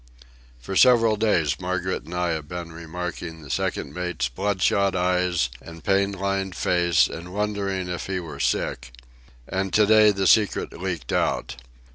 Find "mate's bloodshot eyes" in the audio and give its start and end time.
3.93-5.51